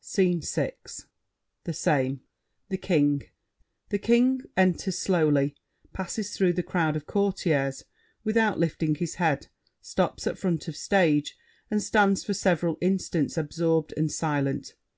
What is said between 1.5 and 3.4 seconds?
The same. The King.